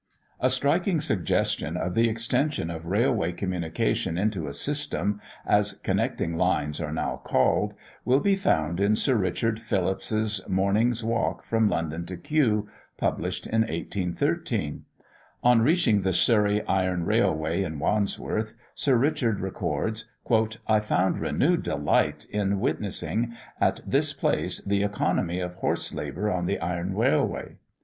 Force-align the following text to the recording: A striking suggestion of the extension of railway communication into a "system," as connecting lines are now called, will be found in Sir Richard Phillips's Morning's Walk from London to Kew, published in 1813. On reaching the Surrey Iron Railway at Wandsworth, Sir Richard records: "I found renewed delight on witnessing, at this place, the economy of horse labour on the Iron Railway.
A 0.39 0.49
striking 0.49 0.99
suggestion 0.99 1.77
of 1.77 1.93
the 1.93 2.09
extension 2.09 2.71
of 2.71 2.87
railway 2.87 3.31
communication 3.33 4.17
into 4.17 4.47
a 4.47 4.53
"system," 4.55 5.21
as 5.45 5.73
connecting 5.73 6.37
lines 6.37 6.81
are 6.81 6.91
now 6.91 7.21
called, 7.23 7.75
will 8.03 8.19
be 8.19 8.35
found 8.35 8.79
in 8.79 8.95
Sir 8.95 9.13
Richard 9.15 9.61
Phillips's 9.61 10.41
Morning's 10.49 11.03
Walk 11.03 11.43
from 11.43 11.69
London 11.69 12.03
to 12.07 12.17
Kew, 12.17 12.67
published 12.97 13.45
in 13.45 13.61
1813. 13.61 14.85
On 15.43 15.61
reaching 15.61 16.01
the 16.01 16.13
Surrey 16.13 16.65
Iron 16.65 17.05
Railway 17.05 17.61
at 17.63 17.75
Wandsworth, 17.77 18.55
Sir 18.73 18.95
Richard 18.95 19.39
records: 19.39 20.11
"I 20.67 20.79
found 20.79 21.19
renewed 21.19 21.61
delight 21.61 22.25
on 22.33 22.59
witnessing, 22.59 23.35
at 23.59 23.81
this 23.85 24.13
place, 24.13 24.63
the 24.65 24.81
economy 24.81 25.39
of 25.39 25.53
horse 25.57 25.93
labour 25.93 26.31
on 26.31 26.47
the 26.47 26.57
Iron 26.59 26.95
Railway. 26.95 27.57